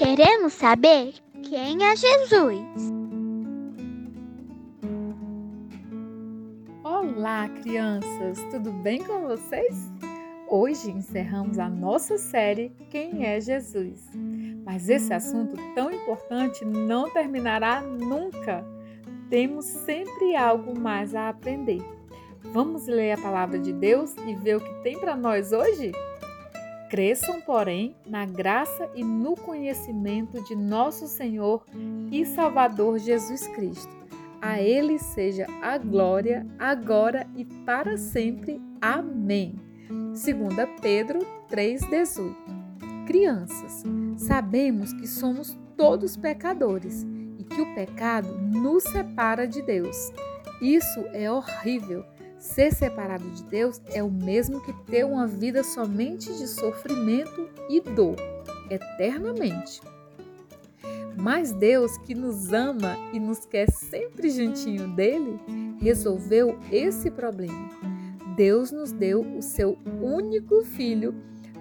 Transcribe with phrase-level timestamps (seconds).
[0.00, 1.12] Queremos saber
[1.42, 2.58] quem é Jesus.
[6.82, 8.42] Olá, crianças!
[8.50, 9.92] Tudo bem com vocês?
[10.48, 14.08] Hoje encerramos a nossa série Quem é Jesus?
[14.64, 18.64] Mas esse assunto tão importante não terminará nunca.
[19.28, 21.82] Temos sempre algo mais a aprender.
[22.54, 25.92] Vamos ler a palavra de Deus e ver o que tem para nós hoje?
[26.90, 31.64] Cresçam, porém, na graça e no conhecimento de nosso Senhor
[32.10, 33.94] e Salvador Jesus Cristo.
[34.42, 38.60] A Ele seja a glória, agora e para sempre.
[38.80, 39.54] Amém.
[39.88, 40.20] 2
[40.82, 42.34] Pedro 3,18
[43.06, 43.84] Crianças,
[44.16, 47.06] sabemos que somos todos pecadores
[47.38, 50.12] e que o pecado nos separa de Deus.
[50.60, 52.04] Isso é horrível
[52.40, 57.82] Ser separado de Deus é o mesmo que ter uma vida somente de sofrimento e
[57.82, 58.16] dor,
[58.70, 59.82] eternamente.
[61.18, 65.38] Mas Deus, que nos ama e nos quer sempre juntinho dele,
[65.78, 67.68] resolveu esse problema.
[68.34, 71.14] Deus nos deu o seu único filho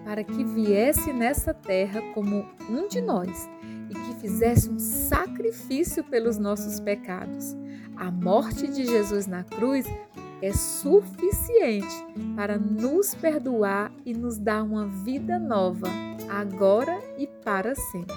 [0.05, 3.49] para que viesse nessa terra como um de nós
[3.89, 7.53] e que fizesse um sacrifício pelos nossos pecados.
[7.97, 9.85] A morte de Jesus na cruz
[10.41, 15.87] é suficiente para nos perdoar e nos dar uma vida nova,
[16.29, 18.15] agora e para sempre.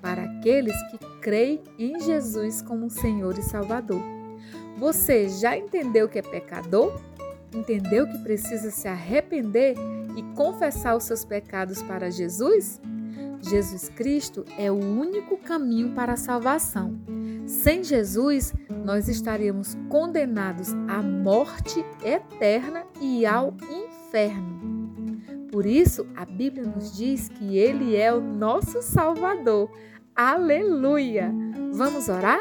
[0.00, 4.02] Para aqueles que creem em Jesus como Senhor e Salvador.
[4.76, 7.00] Você já entendeu que é pecador?
[7.52, 9.74] Entendeu que precisa se arrepender
[10.16, 12.80] e confessar os seus pecados para Jesus?
[13.40, 16.98] Jesus Cristo é o único caminho para a salvação.
[17.48, 18.52] Sem Jesus,
[18.84, 24.92] nós estaríamos condenados à morte eterna e ao inferno.
[25.50, 29.70] Por isso, a Bíblia nos diz que Ele é o nosso Salvador.
[30.14, 31.34] Aleluia!
[31.72, 32.38] Vamos orar?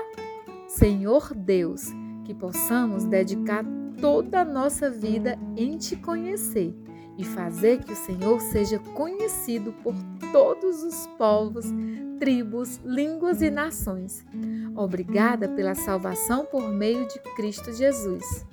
[0.68, 1.86] Senhor Deus,
[2.26, 3.64] que possamos dedicar
[4.02, 6.76] toda a nossa vida em Te conhecer
[7.18, 9.96] e fazer que o Senhor seja conhecido por
[10.32, 11.66] todos os povos,
[12.20, 14.26] tribos, línguas e nações.
[14.76, 18.46] Obrigada pela salvação por meio de Cristo Jesus.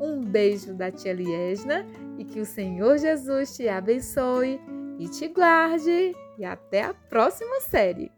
[0.00, 1.86] Um beijo da tia Liesna
[2.18, 4.60] e que o Senhor Jesus te abençoe
[4.98, 6.14] e te guarde.
[6.38, 8.10] E até a próxima série!